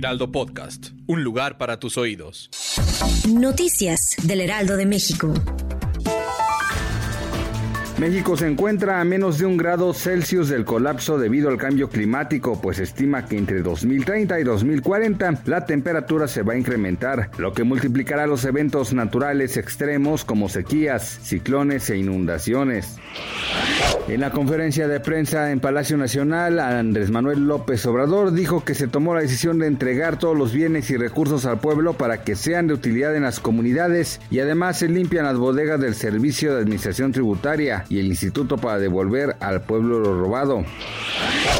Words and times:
Heraldo 0.00 0.32
Podcast, 0.32 0.92
un 1.06 1.22
lugar 1.22 1.58
para 1.58 1.78
tus 1.78 1.98
oídos. 1.98 2.48
Noticias 3.28 4.16
del 4.22 4.40
Heraldo 4.40 4.78
de 4.78 4.86
México. 4.86 5.34
México 7.98 8.34
se 8.34 8.46
encuentra 8.46 9.02
a 9.02 9.04
menos 9.04 9.36
de 9.36 9.44
un 9.44 9.58
grado 9.58 9.92
Celsius 9.92 10.48
del 10.48 10.64
colapso 10.64 11.18
debido 11.18 11.50
al 11.50 11.58
cambio 11.58 11.90
climático, 11.90 12.58
pues 12.62 12.78
estima 12.78 13.26
que 13.26 13.36
entre 13.36 13.60
2030 13.60 14.40
y 14.40 14.42
2040 14.42 15.42
la 15.44 15.66
temperatura 15.66 16.26
se 16.28 16.40
va 16.40 16.54
a 16.54 16.58
incrementar, 16.58 17.30
lo 17.36 17.52
que 17.52 17.64
multiplicará 17.64 18.26
los 18.26 18.46
eventos 18.46 18.94
naturales 18.94 19.58
extremos 19.58 20.24
como 20.24 20.48
sequías, 20.48 21.20
ciclones 21.22 21.90
e 21.90 21.98
inundaciones. 21.98 22.96
En 24.08 24.20
la 24.20 24.30
conferencia 24.30 24.88
de 24.88 24.98
prensa 24.98 25.52
en 25.52 25.60
Palacio 25.60 25.96
Nacional, 25.96 26.58
Andrés 26.58 27.10
Manuel 27.10 27.46
López 27.46 27.86
Obrador 27.86 28.32
dijo 28.32 28.64
que 28.64 28.74
se 28.74 28.88
tomó 28.88 29.14
la 29.14 29.20
decisión 29.20 29.58
de 29.58 29.68
entregar 29.68 30.18
todos 30.18 30.36
los 30.36 30.52
bienes 30.52 30.90
y 30.90 30.96
recursos 30.96 31.46
al 31.46 31.60
pueblo 31.60 31.92
para 31.92 32.22
que 32.24 32.34
sean 32.34 32.66
de 32.66 32.74
utilidad 32.74 33.14
en 33.14 33.22
las 33.22 33.38
comunidades 33.38 34.20
y 34.30 34.40
además 34.40 34.80
se 34.80 34.88
limpian 34.88 35.26
las 35.26 35.36
bodegas 35.36 35.80
del 35.80 35.94
Servicio 35.94 36.52
de 36.54 36.62
Administración 36.62 37.12
Tributaria 37.12 37.84
y 37.88 38.00
el 38.00 38.06
instituto 38.06 38.56
para 38.56 38.78
devolver 38.78 39.36
al 39.38 39.62
pueblo 39.62 40.00
lo 40.00 40.20
robado. 40.20 40.64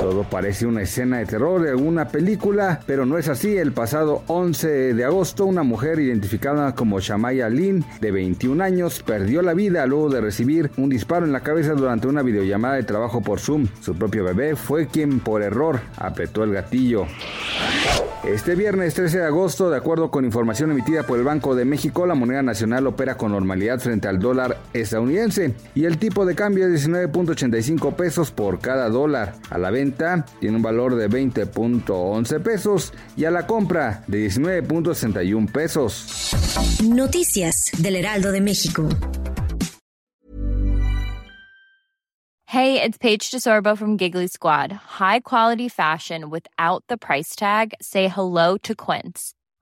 Todo 0.01 0.25
parece 0.25 0.67
una 0.67 0.83
escena 0.83 1.19
de 1.19 1.27
terror 1.27 1.63
de 1.63 1.71
alguna 1.71 2.09
película, 2.09 2.81
pero 2.87 3.05
no 3.05 3.19
es 3.19 3.29
así. 3.29 3.57
El 3.57 3.73
pasado 3.73 4.23
11 4.29 4.95
de 4.95 5.05
agosto, 5.05 5.45
una 5.45 5.63
mujer 5.63 6.01
identificada 6.01 6.75
como 6.75 7.01
Shamaya 7.01 7.49
Lin, 7.49 7.85
de 8.01 8.11
21 8.11 8.63
años, 8.65 9.03
perdió 9.03 9.43
la 9.43 9.55
vida 9.55 9.87
luego 9.87 10.09
de 10.09 10.21
recibir 10.21 10.71
un 10.77 10.89
disparo 10.89 11.27
en 11.27 11.33
la 11.33 11.41
cabeza 11.41 11.73
durante 11.73 12.07
una 12.07 12.23
videollamada 12.23 12.77
de 12.77 12.85
trabajo 12.85 13.21
por 13.21 13.41
Zoom. 13.41 13.69
Su 13.81 13.95
propio 13.95 14.25
bebé 14.25 14.57
fue 14.57 14.87
quien 14.87 15.21
por 15.21 15.43
error 15.43 15.81
apretó 15.97 16.45
el 16.45 16.53
gatillo. 16.53 17.07
Este 18.25 18.55
viernes 18.55 18.93
13 18.95 19.19
de 19.19 19.25
agosto, 19.25 19.71
de 19.71 19.79
acuerdo 19.79 20.11
con 20.11 20.27
información 20.27 20.71
emitida 20.71 21.05
por 21.05 21.19
el 21.19 21.25
Banco 21.25 21.55
de 21.55 21.65
México, 21.65 22.07
la 22.07 22.15
moneda 22.15 22.43
nacional 22.43 22.87
opera 22.87 23.17
con 23.17 23.33
normalidad 23.33 23.81
frente 23.81 24.09
al 24.09 24.19
dólar 24.19 24.59
estadounidense 24.75 25.55
y 25.75 25.87
el 25.87 25.97
tipo 25.97 26.27
de 26.27 26.35
cambio 26.35 26.67
es 26.67 26.87
19.85 26.87 27.95
pesos 27.95 28.31
por 28.31 28.61
cada 28.61 28.91
dólar. 28.91 29.37
A 29.51 29.59
la 29.59 29.71
venta 29.71 30.25
tiene 30.39 30.57
un 30.57 30.63
valor 30.63 30.95
de 30.95 31.11
20.11 31.11 32.43
pesos 32.43 32.93
y 33.17 33.25
a 33.25 33.31
la 33.31 33.47
compra 33.47 34.05
de 34.07 34.27
19.61 34.29 35.53
pesos. 35.53 36.33
Noticias 36.85 37.71
del 37.79 37.97
Heraldo 37.97 38.31
de 38.31 38.41
México. 38.41 38.89
Hey, 42.53 42.83
it's 42.83 42.99
Paige 42.99 43.31
DeSorbo 43.31 43.79
from 43.79 43.97
Giggly 43.97 44.27
Squad. 44.27 44.73
High 44.99 45.21
quality 45.21 45.69
fashion 45.69 46.31
without 46.31 46.83
the 46.89 46.97
price 46.97 47.37
tag. 47.37 47.75
Say 47.81 48.09
hello 48.09 48.57
to 48.65 48.75
Quince. 48.75 49.35